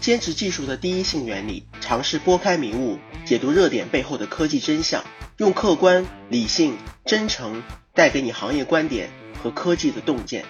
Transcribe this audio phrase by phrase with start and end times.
[0.00, 5.04] 坚持技术的第一性原理，尝试拨开迷雾，解读热点背后的科技真相，
[5.36, 7.62] 用客观、理性、真诚
[7.92, 9.10] 带给你行业观点
[9.42, 10.46] 和科技的洞见。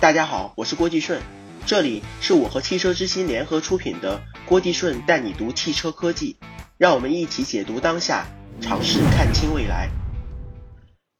[0.00, 1.20] 大家好，我是郭继顺，
[1.66, 6.38] 这里是我和汽车之心联合出品的郭继顺带你读汽车科技，
[6.78, 8.26] 让我们一起解读当下，
[8.62, 9.90] 尝试看清未来。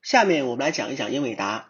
[0.01, 1.66] 下面我们来讲一讲英伟达。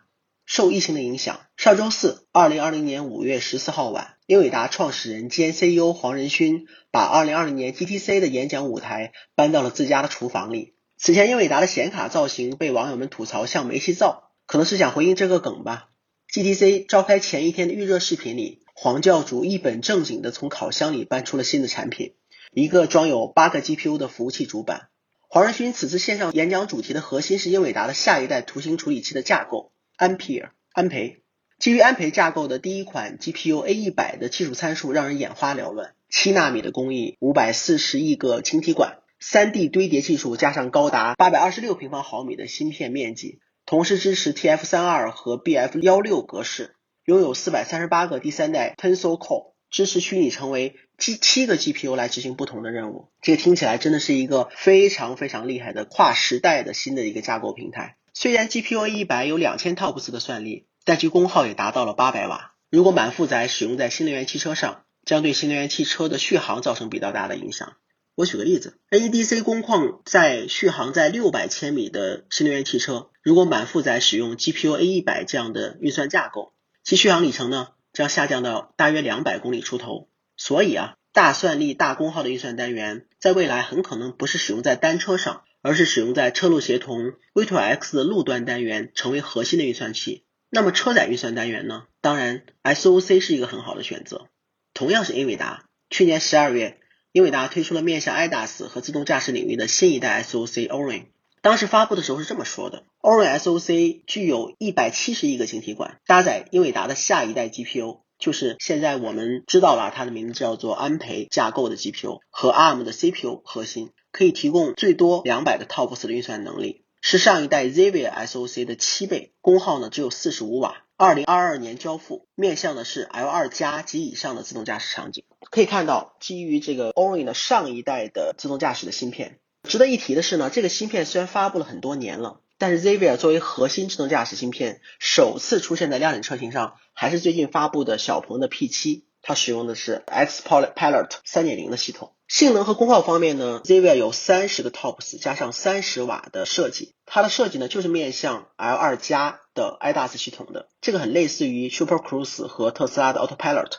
[0.46, 10.74] 受疫情的影响，上周四，二零二零年五月十四号晚，英伟达创始人兼 CEO 黄仁勋把二零二零年 GTC 的演讲舞台搬到了自家的厨房里。
[10.96, 15.88] 此前，英伟达的显卡造型被网友们吐槽像煤气灶，可能是想回应这个梗吧。
[16.32, 22.14] GTC 召开前一天的预热视频里，黄教主一本正经的从烤箱里搬出了新的产品，
[22.52, 24.90] 一个装有八个 GPU 的服务器主板。
[25.28, 29.72] 黄仁勋此次线上演讲主题的核心是英伟达的下一代图形处理器的架构。
[29.96, 31.22] 安皮尔安培
[31.58, 35.94] 基于安培架构的第一款 GPU A 一百的技术参数让人眼花缭乱。
[36.10, 53.08] 七纳米的工艺，五百四十亿个晶体管，三 D 堆叠技术加上高达八百二十六平方毫米的芯片面积，同时支持 TF 三二和 BF 幺六格式，拥有四百三十八个第三代 Tensor Core，支持虚拟成为 G 七个 GPU 来执行不同的任务。
[53.22, 57.96] 这个听起来真的是一个非常非常厉害的跨时代的新的一个架构平台。
[58.18, 62.54] 虽然 GPU A 一百有两千 TOPS 的算力，但其功耗也达到了八百瓦。
[62.70, 67.74] 如果满负载使用在新能源汽车上，将对新能源汽车的续航造成比较大的影响。
[68.14, 80.08] 我举个例子，AEDC 工况在续航在六百千米的新能源汽车，如果满负载使用 GPU A 一百这样的运算架构，其续航里程呢将下降到大约两百公里出头。
[80.38, 85.42] 所以啊，大算力、大功耗的运算单元，在未来很可能不是使用在单车上。
[85.62, 90.22] 而是使用在车路协同 V2X 的路端单元成为核心的运算器。
[90.48, 91.86] 那么车载运算单元呢？
[92.00, 94.28] 当然，SOC 是一个很好的选择。
[94.74, 96.78] 同样是英伟达，去年十二月，
[97.10, 101.06] 英伟达推出了面向 ADAS 和自动驾驶领域的新一代 SOC Orin。
[101.40, 113.90] 当时发布的时候是这么说的：Orin SOC 具有一百七十亿个晶体管，搭载英伟达的下一代 GPU，就是现在我们知道了它的名字叫做安培架构的 GPU 和 ARM 的 CPU 核心。
[114.12, 120.84] 可以提供最多两百个 TOPS 的运算能力，是上一代 Zavier SoC 的七倍，功耗呢只有四十五瓦。
[120.96, 125.24] 二零二二年交付，面向的是 L 二加及以上的自动驾驶场景。
[125.50, 129.38] 可以看到，基于这个 Orin 的上一代的自动驾驶的芯片。
[129.68, 142.14] 值得一提的是呢，这个芯片虽然发布了很多年了，但是 Zavier 作为核心自动驾驶芯片，首次出现在量产车型上，还是最近发布的小鹏的 P 七，它使用的是 X Pilot 三点零的系统。
[142.28, 153.70] 性能和功耗方面呢，Zavier 有三十个 TOPS 加上三十瓦的设计，它的设计呢就是面向 L 二加的 ADAS 系统的，这个很类似于 Super Cruise 和特斯拉的 Autopilot。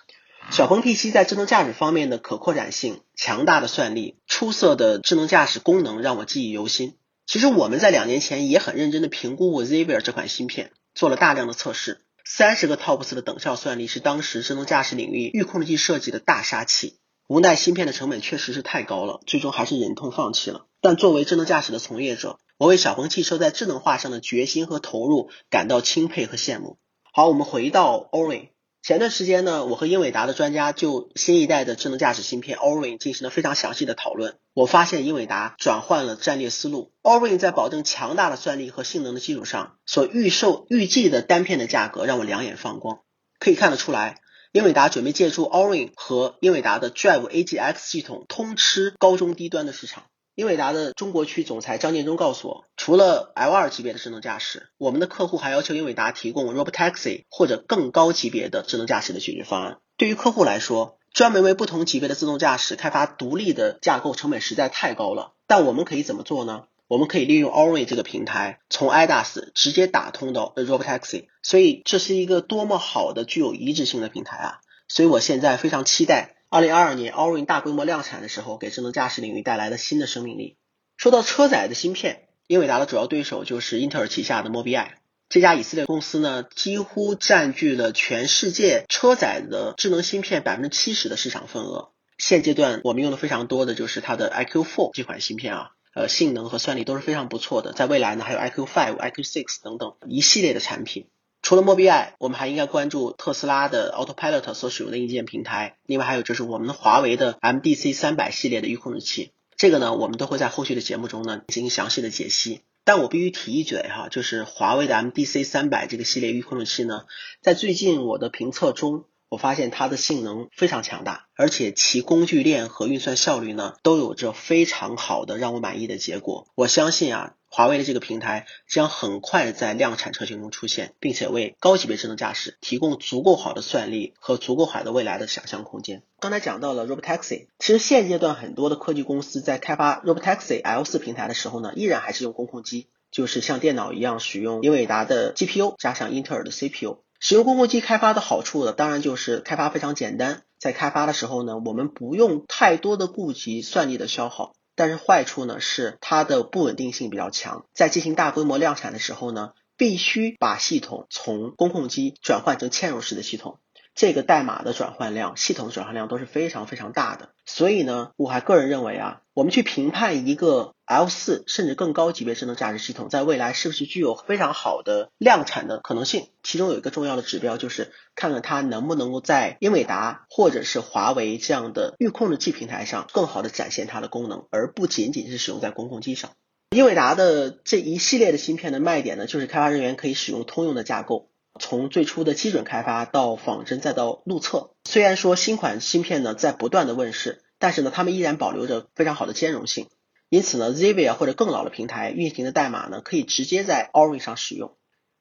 [0.50, 6.96] 小鹏 P7 在智能驾驶方面的可扩展性、强大的算力、出色的智能驾驶功能让我记忆犹新。
[7.28, 12.00] 其实我们在两年前也很认真的评估过 Xavier 这款芯片，做了大量的测试。
[12.24, 17.00] 三十个 TOPS 的等效算力是当时智能驾驶领域预控制器设计的大杀器。
[17.28, 20.68] 无奈芯片的成本确实是太高了，最终还是忍痛放弃了。
[20.80, 26.78] 但作为智能驾驶的从业者，我为小鹏汽车在智能化上的决心和投入感到钦佩和羡慕。
[27.12, 28.52] 好，我们回到 Ori，。
[28.88, 34.38] 前段时间呢，我和英伟达的专家就新一代的智能驾驶芯片 Orin 进行了非常详细的讨论。
[34.54, 43.00] 我发现英伟达转换了战略思路，Orin 在保证强大的算力和性能的基础上，所预售预计的单片的价格让我两眼放光。
[43.42, 44.22] 可以看得出来。
[44.54, 50.06] 英伟达准备借助 Orin 和英伟达的 Drive AGX 系统通吃高中低端的市场。
[50.38, 59.80] 英伟达的中国区总裁张建忠告诉我，除了 L2 级别的智能驾驶，我们的客户还要求英伟达提供 Robotaxi 或者更高级别的智能驾驶的解决方案。
[59.98, 65.34] 对于客户来说，专门为不同级别的自动驾驶开发独立的架构成本实在太高了。
[65.48, 66.66] 但我们可以怎么做呢？
[66.88, 74.60] 我们可以利用 Orin 这个平台，从 ADAS 直接打通到 Robotaxi，所以这是一个多么好的、具有一致性的平台啊！
[74.88, 80.56] 所以我现在非常期待2022年 Orin 大规模量产的时候，给智能驾驶领域带来了新的生命力。
[80.96, 84.92] 说到车载的芯片，英伟达的主要对手就是英特尔旗下的 Mobileye，
[85.28, 91.92] 这家以色列公司呢，几乎占据了全世界车载的智能芯片百分之七十的市场份额。
[92.18, 95.72] 现阶段我们用的非常多的就是它的 iQ4 这款芯片啊。
[95.94, 97.74] 呃，性能和算力都是非常不错的。
[97.74, 101.08] 在未来呢，还有 iQ5、iQ6 等等一系列的产品。
[101.42, 105.78] 除了 Mobileye，我们还应该关注特斯拉的 Autopilot 所使用的硬件平台。
[105.86, 109.32] 另外还有就是我们的华为的 MDC 三百系列的预控制器。
[109.56, 112.62] 这个呢，我们都会在后续的节目中呢进行详细的解析。
[112.84, 117.06] 但我必须提一嘴哈，就是华为的 MDC 三百这个系列预控制器呢，
[117.42, 126.48] 在最近我的评测中，我发现它的性能非常强大，而且其工具链和运算效率呢都有着非常好的让我满意的结果。
[126.56, 127.34] 我相信啊。
[127.50, 136.04] 华为的这个平台将很快在量产车型中出现，并且为高级别智能驾驶提供足够好的算力和足够好的未来的想象空间。
[136.20, 146.98] 刚才讲到了 Robotaxi，其实现阶段很多的科技公司在开发 Robotaxi L4 平台的时候呢，依然还是用工控机，就是像电脑一样使用英伟达的 GPU 加上英特尔的 CPU。
[147.20, 154.54] 使用公共机开发的好处呢，当然就是开发非常简单，在开发的时候呢，我们不用太多的顾及算力的消耗。
[154.76, 163.58] 但是坏处呢是它的不稳定性比较强，在进行大规模量产的时候呢，必须把系统从公控机转换成嵌入式的系统。
[163.98, 186.30] 这个代码的转换量、系统的转换量都是非常非常大的，所以呢，我还个人认为啊，我们去评判一个 L 四甚至更高级别智能驾驶系统在未来是不是具有非常好的量产的可能性，其中有一个重要的指标就是看看它能不能够在英伟达或者是华为这样的预控制器平台上更好的展现它的功能，而不仅仅是使用在公控机上。
[186.70, 191.32] 英伟达的这一系列的芯片的卖点呢，就是开发人员可以使用通用的架构。
[191.60, 199.88] 从最初的基准开发到仿真再到路测，虽然说新款芯片呢在不断的问世，但是呢它们依然保留着非常好的兼容性。
[200.30, 204.76] 因此呢，Xavier 或者更老的平台运行的代码呢可以直接在 Orin 上使用。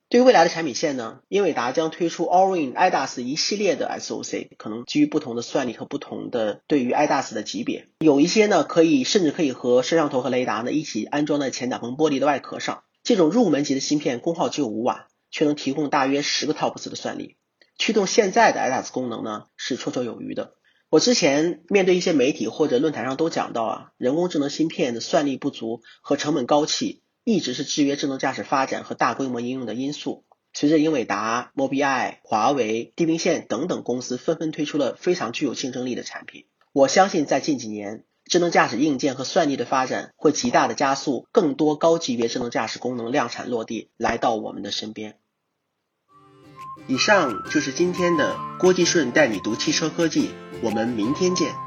[0.09, 12.83] 对于未来的产品线呢，英伟达将推出 Orin IDAS 一系列的 SoC，可能基于不同的算力和不同的对于 IDAS 的级别，有一些呢可以甚至可以和摄像头和雷达呢一起安装在前挡风玻璃的外壳上。
[13.03, 15.07] 这种入门级的芯片功耗只有五瓦。
[15.37, 17.37] 却能提供大约十个 TOPS 的算力，
[17.77, 20.55] 驱动现在的 ADAS 功能呢是绰绰有余的。
[20.89, 30.25] 我之前面对一些媒体或者论坛上都讲到啊，人工智能芯片的算力不足和成本高企，一直是制约智能驾驶发展和大规模应用的因素。
[30.55, 45.19] 随着英伟达、m o b i i、华为、地平线等等公司纷纷推出了非常具有竞争力的产品，我相信在近几年，智能驾驶硬件和算力的发展会极大的加速更多高级别智能驾驶功能量产落地，来到我们的身边。
[46.89, 50.31] 以上就是今天的郭继顺带你读汽车科技，
[50.61, 51.66] 我们明天见。